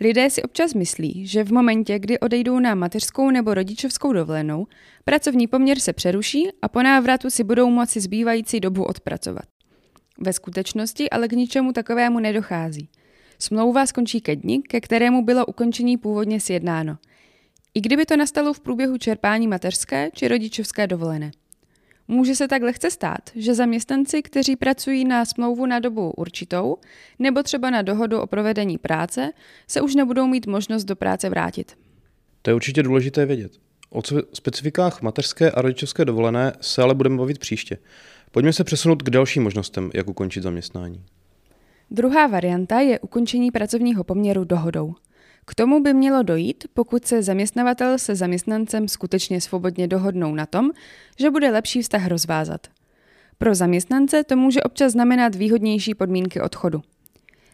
Lidé 0.00 0.30
si 0.30 0.42
občas 0.42 0.74
myslí, 0.74 1.26
že 1.26 1.44
v 1.44 1.52
momentě, 1.52 1.98
kdy 1.98 2.18
odejdou 2.18 2.58
na 2.58 2.74
mateřskou 2.74 3.30
nebo 3.30 3.54
rodičovskou 3.54 4.12
dovolenou, 4.12 4.66
pracovní 5.04 5.46
poměr 5.46 5.80
se 5.80 5.92
přeruší 5.92 6.48
a 6.62 6.68
po 6.68 6.82
návratu 6.82 7.30
si 7.30 7.44
budou 7.44 7.70
moci 7.70 8.00
zbývající 8.00 8.60
dobu 8.60 8.84
odpracovat. 8.84 9.44
Ve 10.20 10.32
skutečnosti 10.32 11.10
ale 11.10 11.28
k 11.28 11.32
ničemu 11.32 11.72
takovému 11.72 12.20
nedochází. 12.20 12.88
Smlouva 13.38 13.86
skončí 13.86 14.20
ke 14.20 14.36
dni, 14.36 14.62
ke 14.62 14.80
kterému 14.80 15.24
bylo 15.24 15.46
ukončení 15.46 15.96
původně 15.96 16.40
sjednáno. 16.40 16.98
I 17.74 17.80
kdyby 17.80 18.06
to 18.06 18.16
nastalo 18.16 18.52
v 18.52 18.60
průběhu 18.60 18.98
čerpání 18.98 19.48
mateřské 19.48 20.10
či 20.14 20.28
rodičovské 20.28 20.86
dovolené. 20.86 21.30
Může 22.08 22.34
se 22.34 22.48
tak 22.48 22.62
lehce 22.62 22.90
stát, 22.90 23.30
že 23.34 23.54
zaměstnanci, 23.54 24.22
kteří 24.22 24.56
pracují 24.56 25.04
na 25.04 25.24
smlouvu 25.24 25.66
na 25.66 25.78
dobu 25.78 26.10
určitou 26.10 26.76
nebo 27.18 27.42
třeba 27.42 27.70
na 27.70 27.82
dohodu 27.82 28.20
o 28.20 28.26
provedení 28.26 28.78
práce, 28.78 29.30
se 29.66 29.80
už 29.80 29.94
nebudou 29.94 30.26
mít 30.26 30.46
možnost 30.46 30.84
do 30.84 30.96
práce 30.96 31.28
vrátit. 31.30 31.78
To 32.42 32.50
je 32.50 32.54
určitě 32.54 32.82
důležité 32.82 33.26
vědět. 33.26 33.52
O 33.90 34.02
specifikách 34.32 35.02
mateřské 35.02 35.50
a 35.50 35.62
rodičovské 35.62 36.04
dovolené 36.04 36.52
se 36.60 36.82
ale 36.82 36.94
budeme 36.94 37.16
bavit 37.16 37.38
příště. 37.38 37.78
Pojďme 38.30 38.52
se 38.52 38.64
přesunout 38.64 39.02
k 39.02 39.10
dalším 39.10 39.42
možnostem, 39.42 39.90
jak 39.94 40.08
ukončit 40.08 40.42
zaměstnání. 40.42 41.04
Druhá 41.90 42.26
varianta 42.26 42.80
je 42.80 42.98
ukončení 42.98 43.50
pracovního 43.50 44.04
poměru 44.04 44.44
dohodou. 44.44 44.94
K 45.50 45.54
tomu 45.54 45.80
by 45.80 45.94
mělo 45.94 46.22
dojít, 46.22 46.64
pokud 46.74 47.06
se 47.06 47.22
zaměstnavatel 47.22 47.98
se 47.98 48.14
zaměstnancem 48.14 48.88
skutečně 48.88 49.40
svobodně 49.40 49.88
dohodnou 49.88 50.34
na 50.34 50.46
tom, 50.46 50.70
že 51.18 51.30
bude 51.30 51.50
lepší 51.50 51.82
vztah 51.82 52.06
rozvázat. 52.06 52.66
Pro 53.38 53.54
zaměstnance 53.54 54.24
to 54.24 54.36
může 54.36 54.62
občas 54.62 54.92
znamenat 54.92 55.34
výhodnější 55.34 55.94
podmínky 55.94 56.40
odchodu. 56.40 56.82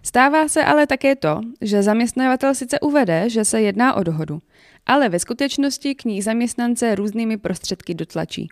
Stává 0.02 0.48
se 0.48 0.64
ale 0.64 0.86
také 0.86 1.16
to, 1.16 1.40
že 1.60 1.82
zaměstnavatel 1.82 2.54
sice 2.54 2.80
uvede, 2.80 3.30
že 3.30 3.44
se 3.44 3.60
jedná 3.60 3.94
o 3.94 4.02
dohodu, 4.02 4.42
ale 4.86 5.08
ve 5.08 5.18
skutečnosti 5.18 5.94
k 5.94 6.04
ní 6.04 6.22
zaměstnance 6.22 6.94
různými 6.94 7.36
prostředky 7.36 7.94
dotlačí. 7.94 8.48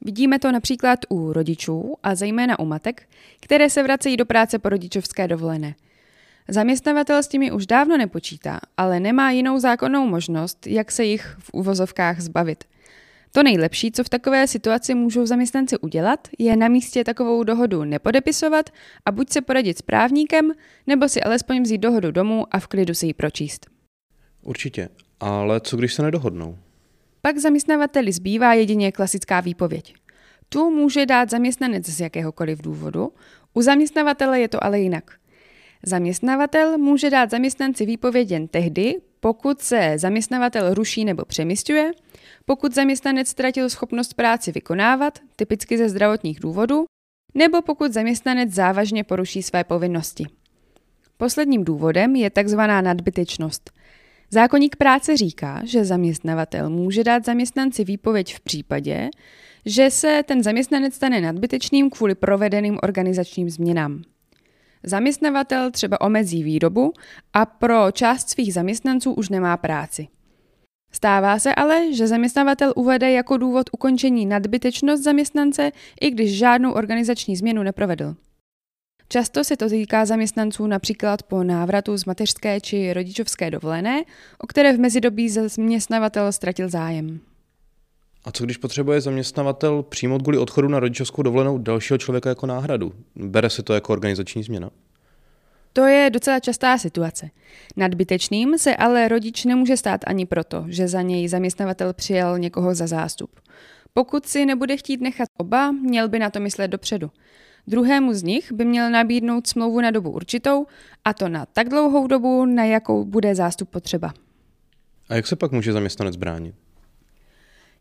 Vidíme 0.00 0.38
to 0.38 0.52
například 0.52 0.98
u 1.08 1.32
rodičů 1.32 1.94
a 2.02 2.14
zejména 2.14 2.58
u 2.58 2.64
matek, 2.64 3.08
které 3.40 3.70
se 3.70 3.82
vracejí 3.82 4.16
do 4.16 4.26
práce 4.26 4.58
po 4.58 4.68
rodičovské 4.68 5.28
dovolené– 5.28 5.74
Zaměstnavatel 6.50 7.22
s 7.22 7.28
těmi 7.28 7.52
už 7.52 7.66
dávno 7.66 7.96
nepočítá, 7.96 8.60
ale 8.76 9.00
nemá 9.00 9.30
jinou 9.30 9.58
zákonnou 9.58 10.06
možnost, 10.06 10.66
jak 10.66 10.92
se 10.92 11.04
jich 11.04 11.36
v 11.38 11.50
uvozovkách 11.52 12.20
zbavit. 12.20 12.64
To 13.32 13.42
nejlepší, 13.42 13.92
co 13.92 14.04
v 14.04 14.08
takové 14.08 14.46
situaci 14.46 14.94
můžou 14.94 15.26
zaměstnanci 15.26 15.78
udělat, 15.78 16.28
je 16.38 16.56
na 16.56 16.68
místě 16.68 17.04
takovou 17.04 17.44
dohodu 17.44 17.84
nepodepisovat 17.84 18.70
a 19.06 19.12
buď 19.12 19.30
se 19.30 19.40
poradit 19.40 19.78
s 19.78 19.82
právníkem, 19.82 20.52
nebo 20.86 21.08
si 21.08 21.22
alespoň 21.22 21.62
vzít 21.62 21.78
dohodu 21.78 22.10
domů 22.10 22.44
a 22.50 22.58
v 22.60 22.66
klidu 22.66 22.94
si 22.94 23.06
ji 23.06 23.14
pročíst. 23.14 23.66
Určitě, 24.42 24.88
ale 25.20 25.60
co 25.60 25.76
když 25.76 25.94
se 25.94 26.02
nedohodnou? 26.02 26.58
Pak 27.22 27.38
zaměstnavateli 27.38 28.12
zbývá 28.12 28.54
jedině 28.54 28.92
klasická 28.92 29.40
výpověď. 29.40 29.94
Tu 30.48 30.70
může 30.70 31.06
dát 31.06 31.30
zaměstnanec 31.30 31.88
z 31.88 32.00
jakéhokoliv 32.00 32.62
důvodu, 32.62 33.12
u 33.54 33.62
zaměstnavatele 33.62 34.40
je 34.40 34.48
to 34.48 34.64
ale 34.64 34.80
jinak– 34.80 35.12
Zaměstnavatel 35.88 36.78
může 36.78 37.10
dát 37.10 37.30
zaměstnanci 37.30 37.86
výpověď 37.86 38.30
jen 38.30 38.48
tehdy, 38.48 38.94
pokud 39.20 39.60
se 39.60 39.92
zaměstnavatel 39.96 40.74
ruší 40.74 41.04
nebo 41.04 41.24
přemysťuje, 41.24 41.90
pokud 42.44 42.74
zaměstnanec 42.74 43.28
ztratil 43.28 43.70
schopnost 43.70 44.14
práci 44.14 44.52
vykonávat, 44.52 45.18
typicky 45.36 45.78
ze 45.78 45.88
zdravotních 45.88 46.40
důvodů, 46.40 46.84
nebo 47.34 47.62
pokud 47.62 47.92
zaměstnanec 47.92 48.50
závažně 48.50 49.04
poruší 49.04 49.42
své 49.42 49.64
povinnosti. 49.64 50.26
Posledním 51.16 51.64
důvodem 51.64 52.16
je 52.16 52.30
tzv. 52.30 52.58
nadbytečnost. 52.58 53.70
Zákonník 54.30 54.76
práce 54.76 55.16
říká, 55.16 55.60
že 55.64 55.84
zaměstnavatel 55.84 56.70
může 56.70 57.04
dát 57.04 57.24
zaměstnanci 57.24 57.84
výpověď 57.84 58.36
v 58.36 58.40
případě, 58.40 59.08
že 59.66 59.90
se 59.90 60.22
ten 60.26 60.42
zaměstnanec 60.42 60.94
stane 60.94 61.20
nadbytečným 61.20 61.90
kvůli 61.90 62.14
provedeným 62.14 62.78
organizačním 62.82 63.50
změnám. 63.50 64.02
Zaměstnavatel 64.82 65.70
třeba 65.70 66.00
omezí 66.00 66.42
výrobu 66.42 66.92
a 67.32 67.46
pro 67.46 67.92
část 67.92 68.30
svých 68.30 68.54
zaměstnanců 68.54 69.12
už 69.12 69.28
nemá 69.28 69.56
práci. 69.56 70.08
Stává 70.92 71.38
se 71.38 71.54
ale, 71.54 71.92
že 71.92 72.06
zaměstnavatel 72.06 72.72
uvede 72.76 73.10
jako 73.10 73.36
důvod 73.36 73.70
ukončení 73.72 74.26
nadbytečnost 74.26 75.02
zaměstnance, 75.02 75.72
i 76.00 76.10
když 76.10 76.38
žádnou 76.38 76.72
organizační 76.72 77.36
změnu 77.36 77.62
neprovedl. 77.62 78.14
Často 79.08 79.44
se 79.44 79.56
to 79.56 79.68
týká 79.68 80.06
zaměstnanců 80.06 80.66
například 80.66 81.22
po 81.22 81.44
návratu 81.44 81.96
z 81.96 82.04
mateřské 82.04 82.60
či 82.60 82.92
rodičovské 82.92 83.50
dovolené, 83.50 84.02
o 84.38 84.46
které 84.46 84.72
v 84.72 84.80
mezidobí 84.80 85.28
zaměstnavatel 85.28 86.32
ztratil 86.32 86.68
zájem. 86.68 87.20
A 88.28 88.32
co 88.32 88.44
když 88.44 88.56
potřebuje 88.56 89.00
zaměstnavatel 89.00 89.82
přijmout 89.82 90.22
kvůli 90.22 90.38
odchodu 90.38 90.68
na 90.68 90.80
rodičovskou 90.80 91.22
dovolenou 91.22 91.58
dalšího 91.58 91.98
člověka 91.98 92.28
jako 92.28 92.46
náhradu? 92.46 92.92
Bere 93.16 93.50
se 93.50 93.62
to 93.62 93.74
jako 93.74 93.92
organizační 93.92 94.42
změna? 94.42 94.70
To 95.72 95.84
je 95.84 96.10
docela 96.10 96.40
častá 96.40 96.78
situace. 96.78 97.30
Nadbytečným 97.76 98.58
se 98.58 98.76
ale 98.76 99.08
rodič 99.08 99.44
nemůže 99.44 99.76
stát 99.76 100.00
ani 100.06 100.26
proto, 100.26 100.64
že 100.68 100.88
za 100.88 101.02
něj 101.02 101.28
zaměstnavatel 101.28 101.92
přijel 101.92 102.38
někoho 102.38 102.74
za 102.74 102.86
zástup. 102.86 103.30
Pokud 103.92 104.26
si 104.26 104.46
nebude 104.46 104.76
chtít 104.76 105.00
nechat 105.00 105.28
oba, 105.38 105.72
měl 105.72 106.08
by 106.08 106.18
na 106.18 106.30
to 106.30 106.40
myslet 106.40 106.68
dopředu. 106.68 107.10
Druhému 107.66 108.14
z 108.14 108.22
nich 108.22 108.52
by 108.52 108.64
měl 108.64 108.90
nabídnout 108.90 109.46
smlouvu 109.46 109.80
na 109.80 109.90
dobu 109.90 110.10
určitou, 110.10 110.66
a 111.04 111.14
to 111.14 111.28
na 111.28 111.46
tak 111.46 111.68
dlouhou 111.68 112.06
dobu, 112.06 112.44
na 112.44 112.64
jakou 112.64 113.04
bude 113.04 113.34
zástup 113.34 113.68
potřeba. 113.68 114.14
A 115.08 115.14
jak 115.14 115.26
se 115.26 115.36
pak 115.36 115.52
může 115.52 115.72
zaměstnanec 115.72 116.16
bránit? 116.16 116.54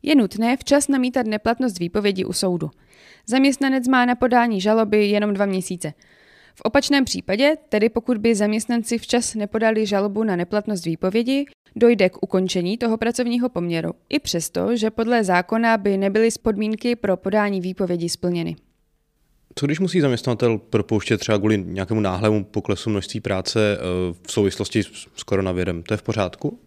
Je 0.03 0.15
nutné 0.15 0.57
včas 0.57 0.87
namítat 0.87 1.27
neplatnost 1.27 1.79
výpovědi 1.79 2.25
u 2.25 2.33
soudu. 2.33 2.69
Zaměstnanec 3.27 3.87
má 3.87 4.05
na 4.05 4.15
podání 4.15 4.61
žaloby 4.61 5.07
jenom 5.07 5.33
dva 5.33 5.45
měsíce. 5.45 5.93
V 6.55 6.61
opačném 6.61 7.05
případě, 7.05 7.55
tedy 7.69 7.89
pokud 7.89 8.17
by 8.17 8.35
zaměstnanci 8.35 8.97
včas 8.97 9.35
nepodali 9.35 9.85
žalobu 9.85 10.23
na 10.23 10.35
neplatnost 10.35 10.85
výpovědi, 10.85 11.45
dojde 11.75 12.09
k 12.09 12.23
ukončení 12.23 12.77
toho 12.77 12.97
pracovního 12.97 13.49
poměru, 13.49 13.91
i 14.09 14.19
přesto, 14.19 14.75
že 14.75 14.89
podle 14.89 15.23
zákona 15.23 15.77
by 15.77 15.97
nebyly 15.97 16.29
podmínky 16.41 16.95
pro 16.95 17.17
podání 17.17 17.61
výpovědi 17.61 18.09
splněny. 18.09 18.55
Co 19.55 19.65
když 19.65 19.79
musí 19.79 20.01
zaměstnatel 20.01 20.57
propouštět 20.57 21.17
třeba 21.17 21.37
kvůli 21.37 21.63
nějakému 21.67 21.99
náhlému 21.99 22.43
poklesu 22.43 22.89
množství 22.89 23.19
práce 23.19 23.77
eh, 23.77 23.79
v 24.27 24.31
souvislosti 24.31 24.83
s 25.15 25.23
koronavirem? 25.23 25.83
To 25.83 25.93
je 25.93 25.97
v 25.97 26.03
pořádku? 26.03 26.59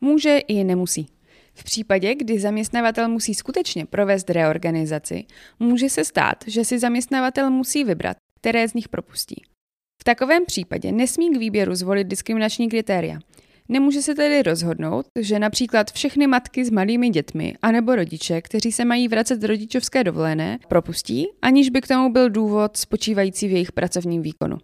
Může 0.00 0.38
i 0.38 0.64
nemusí. 0.64 1.08
V 1.54 1.64
případě, 1.64 2.14
kdy 2.14 2.40
zaměstnavatel 2.40 3.08
musí 3.08 3.34
skutečně 3.34 3.86
provést 3.86 4.30
reorganizaci, 4.30 5.24
může 5.58 5.88
se 5.88 6.04
stát, 6.04 6.44
že 6.46 6.64
si 6.64 6.78
zaměstnavatel 6.78 7.50
musí 7.50 7.84
vybrat, 7.84 8.16
které 8.40 8.68
z 8.68 8.74
nich 8.74 8.88
propustí. 8.88 9.42
V 10.02 10.04
takovém 10.04 10.44
případě 10.46 10.92
nesmí 10.92 11.30
k 11.30 11.38
výběru 11.38 11.74
zvolit 11.74 12.06
diskriminační 12.06 12.68
kritéria. 12.68 13.18
Nemůže 13.68 14.02
se 14.02 14.14
tedy 14.14 14.42
rozhodnout, 14.42 15.06
že 15.18 15.38
například 15.38 15.92
všechny 15.92 16.26
matky 16.26 16.64
s 16.64 16.70
malými 16.70 17.10
dětmi 17.10 17.54
anebo 17.62 17.96
rodiče, 17.96 18.42
kteří 18.42 18.72
se 18.72 18.84
mají 18.84 19.08
vracet 19.08 19.40
z 19.40 19.44
rodičovské 19.44 20.04
dovolené, 20.04 20.58
propustí, 20.68 21.26
aniž 21.42 21.70
by 21.70 21.80
k 21.80 21.88
tomu 21.88 22.12
byl 22.12 22.30
důvod 22.30 22.76
spočívající 22.76 23.48
v 23.48 23.52
jejich 23.52 23.72
pracovním 23.72 24.22
výkonu. 24.22 24.58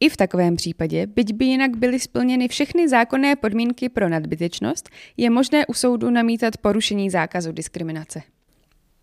I 0.00 0.08
v 0.08 0.16
takovém 0.16 0.56
případě, 0.56 1.06
byť 1.06 1.32
by 1.32 1.44
jinak 1.44 1.76
byly 1.76 2.00
splněny 2.00 2.48
všechny 2.48 2.88
zákonné 2.88 3.36
podmínky 3.36 3.88
pro 3.88 4.08
nadbytečnost, 4.08 4.88
je 5.16 5.30
možné 5.30 5.66
u 5.66 5.74
soudu 5.74 6.10
namítat 6.10 6.56
porušení 6.56 7.10
zákazu 7.10 7.52
diskriminace. 7.52 8.22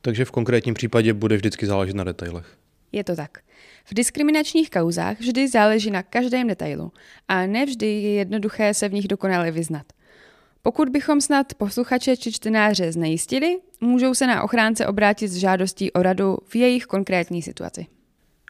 Takže 0.02 0.26
v 0.26 0.32
konkrétním 0.32 0.76
případě 0.76 1.14
bude 1.14 1.36
vždycky 1.36 1.66
záležet 1.66 1.96
na 1.96 2.04
detailech. 2.04 2.58
Je 2.92 3.04
to 3.04 3.16
tak. 3.16 3.38
V 3.86 3.94
diskriminačních 3.94 4.70
kauzách 4.70 5.20
vždy 5.20 5.48
záleží 5.48 5.92
na 5.92 6.04
každém 6.04 6.48
detailu 6.48 6.92
a 7.28 7.46
nevždy 7.46 7.88
je 7.88 8.14
jednoduché 8.14 8.74
se 8.74 8.90
v 8.90 8.94
nich 8.94 9.08
dokonale 9.08 9.52
vyznat. 9.52 9.86
Pokud 10.62 10.90
bychom 10.90 11.22
snad 11.22 11.54
posluchače 11.54 12.18
či 12.18 12.32
čtenáře 12.32 12.92
znejistili, 12.92 13.58
můžou 13.82 14.14
se 14.14 14.28
na 14.28 14.44
ochránce 14.44 14.88
obrátit 14.88 15.28
s 15.28 15.36
žádostí 15.36 15.92
o 15.92 16.02
radu 16.04 16.38
v 16.48 16.56
jejich 16.56 16.86
konkrétní 16.86 17.42
situaci. 17.42 17.86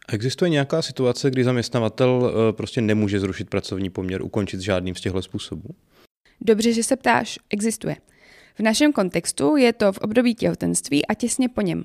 Existuje 0.08 0.48
nějaká 0.48 0.82
situace, 0.82 1.30
kdy 1.30 1.44
zaměstnavatel 1.44 2.32
eh, 2.32 2.52
prostě 2.52 2.80
nemůže 2.80 3.20
zrušit 3.20 3.50
pracovní 3.50 3.90
poměr, 3.90 4.22
ukončit 4.22 4.60
žádným 4.60 4.94
z 4.94 5.00
těchto 5.00 5.22
způsobů? 5.22 5.68
Dobře, 6.40 6.72
že 6.72 6.82
se 6.82 6.96
ptáš. 6.96 7.38
Existuje. 7.50 7.96
V 8.58 8.60
našem 8.60 8.92
kontextu 8.92 9.56
je 9.56 9.72
to 9.72 9.92
v 9.92 9.98
období 9.98 10.34
těhotenství 10.34 11.06
a 11.06 11.14
těsně 11.14 11.48
po 11.48 11.60
něm. 11.60 11.84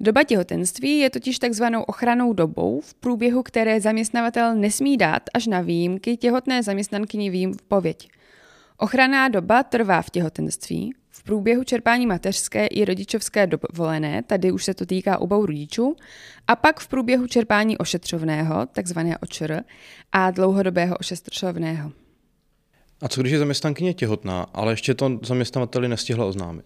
Doba 0.00 0.24
těhotenství 0.24 0.98
je 0.98 1.10
totiž 1.10 1.38
takzvanou 1.38 1.82
ochranou 1.82 2.32
dobou, 2.32 2.80
v 2.80 2.94
průběhu 2.94 3.42
které 3.42 3.80
zaměstnavatel 3.80 4.54
nesmí 4.54 4.96
dát 4.96 5.22
až 5.34 5.46
na 5.46 5.60
výjimky 5.60 6.16
těhotné 6.16 6.62
zaměstnankyni 6.62 7.30
výpověď. 7.30 8.08
Ochranná 8.78 9.28
doba 9.28 9.62
trvá 9.62 10.02
v 10.02 10.10
těhotenství, 10.10 10.94
v 11.16 11.22
průběhu 11.22 11.64
čerpání 11.64 12.06
mateřské 12.06 12.66
i 12.66 12.84
rodičovské 12.84 13.46
dovolené, 13.46 14.22
tady 14.22 14.52
už 14.52 14.64
se 14.64 14.74
to 14.74 14.86
týká 14.86 15.18
obou 15.18 15.46
rodičů, 15.46 15.96
a 16.48 16.56
pak 16.56 16.80
v 16.80 16.88
průběhu 16.88 17.26
čerpání 17.26 17.78
ošetřovného, 17.78 18.66
takzvané 18.66 19.18
očr, 19.18 19.60
a 20.12 20.30
dlouhodobého 20.30 20.96
ošetřovného. 20.96 21.92
A 23.02 23.08
co 23.08 23.20
když 23.20 23.32
je 23.32 23.38
zaměstnankyně 23.38 23.94
těhotná, 23.94 24.42
ale 24.42 24.72
ještě 24.72 24.94
to 24.94 25.20
zaměstnavateli 25.22 25.88
nestihla 25.88 26.26
oznámit? 26.26 26.64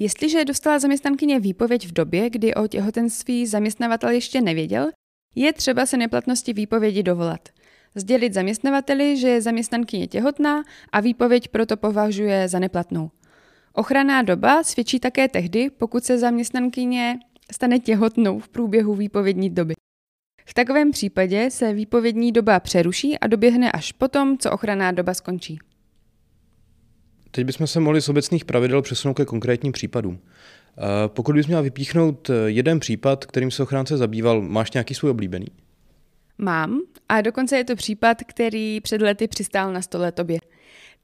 Jestliže 0.00 0.44
dostala 0.44 0.78
zaměstnankyně 0.78 1.40
výpověď 1.40 1.86
v 1.86 1.92
době, 1.92 2.30
kdy 2.30 2.54
o 2.54 2.66
těhotenství 2.66 3.46
zaměstnavatel 3.46 4.10
ještě 4.10 4.40
nevěděl, 4.40 4.90
je 5.34 5.52
třeba 5.52 5.86
se 5.86 5.96
neplatnosti 5.96 6.52
výpovědi 6.52 7.02
dovolat. 7.02 7.48
Sdělit 7.94 8.34
zaměstnavateli, 8.34 9.16
že 9.16 9.28
je 9.28 9.42
zaměstnankyně 9.42 10.06
těhotná 10.06 10.62
a 10.92 11.00
výpověď 11.00 11.48
proto 11.48 11.76
považuje 11.76 12.48
za 12.48 12.58
neplatnou. 12.58 13.10
Ochranná 13.72 14.22
doba 14.22 14.62
svědčí 14.62 15.00
také 15.00 15.28
tehdy, 15.28 15.70
pokud 15.70 16.04
se 16.04 16.18
zaměstnankyně 16.18 17.18
stane 17.52 17.78
těhotnou 17.78 18.38
v 18.38 18.48
průběhu 18.48 18.94
výpovědní 18.94 19.50
doby. 19.50 19.74
V 20.46 20.54
takovém 20.54 20.90
případě 20.90 21.50
se 21.50 21.72
výpovědní 21.72 22.32
doba 22.32 22.60
přeruší 22.60 23.18
a 23.18 23.26
doběhne 23.26 23.72
až 23.72 23.92
potom, 23.92 24.38
co 24.38 24.50
ochranná 24.50 24.92
doba 24.92 25.14
skončí. 25.14 25.58
Teď 27.30 27.46
bychom 27.46 27.66
se 27.66 27.80
mohli 27.80 28.02
z 28.02 28.08
obecných 28.08 28.44
pravidel 28.44 28.82
přesunout 28.82 29.14
ke 29.14 29.24
konkrétním 29.24 29.72
případům. 29.72 30.18
Eh, 30.18 30.82
pokud 31.06 31.34
bys 31.34 31.46
měla 31.46 31.62
vypíchnout 31.62 32.30
eh, 32.30 32.34
jeden 32.46 32.80
případ, 32.80 33.24
kterým 33.24 33.50
se 33.50 33.62
ochránce 33.62 33.96
zabýval, 33.96 34.42
máš 34.42 34.72
nějaký 34.72 34.94
svůj 34.94 35.10
oblíbený? 35.10 35.46
Mám 36.38 36.80
a 37.08 37.20
dokonce 37.20 37.56
je 37.56 37.64
to 37.64 37.76
případ, 37.76 38.18
který 38.26 38.80
před 38.80 39.02
lety 39.02 39.28
přistál 39.28 39.72
na 39.72 39.82
stole 39.82 40.12
tobě. 40.12 40.38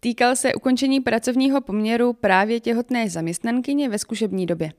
Týkal 0.00 0.36
se 0.36 0.54
ukončení 0.54 1.00
pracovního 1.00 1.60
poměru 1.60 2.12
právě 2.12 2.60
těhotné 2.60 3.10
zaměstnankyně 3.10 3.88
ve 3.88 3.98
zkušební 3.98 4.46
době. 4.46 4.72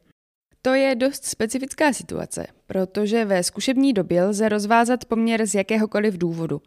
To 0.62 0.74
je 0.74 0.96
dost 0.96 1.26
specifická 1.26 1.94
situace, 1.94 2.48
protože 2.68 3.26
ve 3.26 3.44
zkušební 3.44 3.94
době 3.94 4.24
lze 4.24 4.50
rozvázat 4.50 5.06
poměr 5.06 5.46
z 5.46 5.56
jakéhokoliv 5.56 6.18
důvodu. 6.18 6.62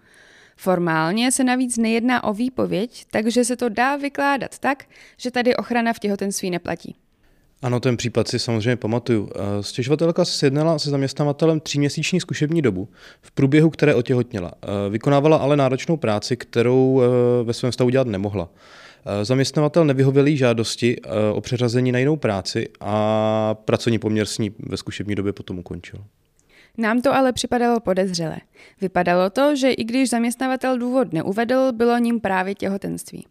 Formálně 0.57 1.33
se 1.33 1.45
navíc 1.45 1.77
nejedná 1.77 2.25
o 2.25 2.35
výpověď, 2.35 3.05
takže 3.11 3.45
se 3.45 3.57
to 3.57 3.69
dá 3.69 3.97
vykládat 3.97 4.59
tak, 4.59 4.85
že 5.17 5.31
tady 5.31 5.57
ochrana 5.57 5.93
v 5.93 5.99
těhotenství 5.99 6.51
neplatí. 6.51 6.97
Ano, 7.63 7.81
ten 7.81 7.97
případ 7.97 8.29
si 8.29 8.39
samozřejmě 8.39 8.77
pamatuju. 8.77 9.31
Eh, 9.35 9.63
stěžovatelka 9.63 10.25
se 10.25 10.33
sjednala 10.33 10.79
se 10.79 10.91
zaměstnavatelem 10.91 11.61
tříměsíční 11.61 12.21
zkušební 12.21 12.63
dobu, 12.63 12.89
v 13.23 13.31
průběhu 13.31 13.71
které 13.71 13.95
otěhotněla. 13.95 14.53
Eh, 14.63 14.91
vykonávala 14.91 15.37
ale 15.37 15.57
náročnou 15.57 15.97
práci, 15.97 16.37
kterou 16.37 17.03
eh, 17.03 17.45
ve 17.45 17.53
svém 17.53 17.73
stavu 17.73 17.91
dělat 17.91 18.07
nemohla. 18.07 18.49
Zaměstnavatel 19.23 19.85
nevyhověl 19.85 20.27
jí 20.27 20.37
žádosti 20.37 20.97
o 21.33 21.41
přeřazení 21.41 21.93
na 21.93 21.99
jinou 21.99 22.17
práci 22.17 22.69
a 22.81 23.55
pracovní 23.65 23.99
poměr 23.99 24.27
s 24.27 24.39
ní 24.39 24.51
ve 24.59 24.77
zkušební 24.77 25.15
době 25.15 25.33
potom 25.33 25.59
ukončil. 25.59 26.05
Nám 26.79 27.03
to 27.03 27.15
ale 27.15 27.33
připadalo 27.33 27.81
podezřelé. 27.81 28.37
Vypadalo 28.81 29.31
to, 29.31 29.57
že 29.57 29.71
i 29.71 29.85
když 29.85 30.11
zaměstnavatel 30.11 30.79
důvod 30.79 31.13
neuvedl, 31.13 31.73
bylo 31.73 31.99
ním 31.99 32.21
právě 32.21 32.55
těhotenství. 32.55 33.27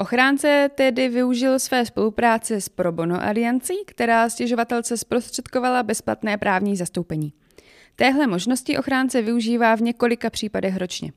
Ochránce 0.00 0.70
tedy 0.74 1.08
využil 1.08 1.58
své 1.58 1.86
spolupráce 1.86 2.60
s 2.60 2.68
Pro 2.68 2.92
Bono 2.92 3.24
aliancí, 3.24 3.74
která 3.86 4.30
stěžovatelce 4.30 4.96
zprostředkovala 4.96 5.82
bezplatné 5.82 6.38
právní 6.38 6.76
zastoupení. 6.76 7.32
Téhle 7.96 8.26
možnosti 8.26 8.78
ochránce 8.78 9.22
využívá 9.22 9.76
v 9.76 9.80
několika 9.80 10.30
případech 10.30 10.76
ročně. 10.76 11.12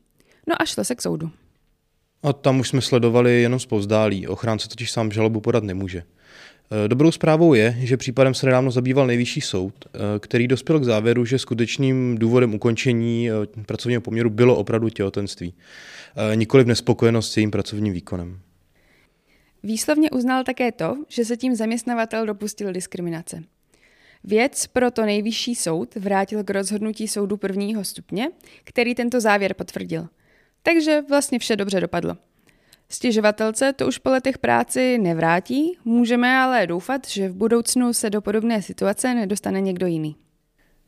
No 0.48 0.62
a 0.62 0.66
šlo 0.66 0.84
se 0.84 0.96
k 0.96 1.02
soudu. 1.02 1.32
A 2.24 2.34
tam 2.34 2.60
už 2.60 2.70
jsme 2.70 2.82
sledovali 2.82 3.42
jenom 3.42 3.60
spouzdálí. 3.60 4.28
Ochránce 4.28 4.70
totiž 4.70 4.92
sám 4.92 5.12
žalobu 5.12 5.42
podat 5.42 5.64
nemůže. 5.64 6.04
E, 6.86 6.88
dobrou 6.88 7.12
zprávou 7.12 7.54
je, 7.54 7.78
že 7.80 7.98
případem 7.98 8.34
se 8.34 8.46
nedávno 8.46 8.72
zabýval 8.72 9.08
nejvyšší 9.08 9.42
soud, 9.42 9.74
e, 9.86 10.20
který 10.20 10.48
dospěl 10.48 10.80
k 10.80 10.84
závěru, 10.84 11.26
že 11.26 11.40
skutečným 11.40 12.18
důvodem 12.18 12.54
ukončení 12.54 13.30
e, 13.30 13.34
pracovního 13.66 14.02
poměru 14.02 14.30
bylo 14.30 14.56
opravdu 14.56 14.90
těhotenství, 14.90 15.54
nikoli 16.36 16.64
v 16.64 16.68
nespokojenost 16.68 17.32
s 17.32 17.38
jejím 17.38 17.52
pracovním 17.52 17.94
výkonem. 17.94 18.40
Výslovně 19.64 20.10
uznal 20.10 20.44
také 20.44 20.72
to, 20.72 20.98
že 21.08 21.26
se 21.26 21.38
tím 21.38 21.56
zaměstnavatel 21.56 22.26
dopustil 22.26 22.74
diskriminace. 22.74 23.44
Věc 24.24 24.68
proto 24.68 25.06
nejvyšší 25.06 25.56
soud 25.56 25.96
vrátil 25.96 26.44
k 26.44 26.50
rozhodnutí 26.50 27.08
soudu 27.08 27.38
prvního 27.38 27.84
stupně, 27.84 28.30
který 28.64 28.96
tento 28.96 29.22
závěr 29.22 29.54
potvrdil. 29.54 30.08
Takže 30.64 31.02
vlastně 31.10 31.40
vše 31.40 31.56
dobře 31.56 31.82
dopadlo. 31.82 32.18
Stěžovatelce 32.90 33.74
to 33.74 33.88
už 33.88 33.98
po 33.98 34.10
letech 34.10 34.38
práci 34.38 34.98
nevrátí, 34.98 35.78
můžeme 35.86 36.38
ale 36.38 36.68
doufat, 36.68 37.08
že 37.08 37.30
v 37.30 37.36
budoucnu 37.36 37.94
se 37.94 38.10
do 38.10 38.22
podobné 38.22 38.62
situace 38.62 39.14
nedostane 39.14 39.62
někdo 39.62 39.88
jiný. 39.88 40.16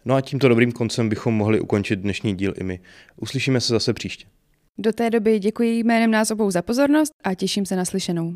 No 0.06 0.16
a 0.16 0.22
tímto 0.22 0.50
dobrým 0.50 0.72
koncem 0.72 1.10
bychom 1.10 1.34
mohli 1.34 1.60
ukončit 1.60 2.00
dnešní 2.00 2.36
díl 2.36 2.54
i 2.58 2.64
my. 2.64 2.80
Uslyšíme 3.18 3.62
se 3.62 3.74
zase 3.74 3.94
příště. 3.94 4.26
Do 4.78 4.94
té 4.94 5.10
doby 5.10 5.40
děkuji 5.40 5.80
jménem 5.80 6.12
nás 6.12 6.32
obou 6.32 6.52
za 6.52 6.62
pozornost 6.62 7.14
a 7.24 7.34
těším 7.34 7.66
se 7.66 7.76
na 7.76 7.86
slyšenou. 7.86 8.34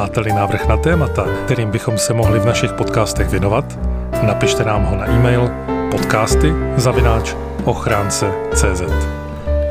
Máte-li 0.00 0.32
návrh 0.32 0.64
na 0.68 0.76
témata, 0.76 1.28
kterým 1.44 1.70
bychom 1.70 1.98
se 1.98 2.14
mohli 2.14 2.40
v 2.40 2.46
našich 2.46 2.72
podcastech 2.72 3.28
věnovat, 3.28 3.78
napište 4.22 4.64
nám 4.64 4.84
ho 4.84 4.96
na 4.96 5.06
e-mail 5.06 5.50
podcasty 5.90 6.52
zavináč 6.76 7.34
ochránce.cz. 7.64 8.82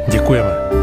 Děkujeme. 0.08 0.79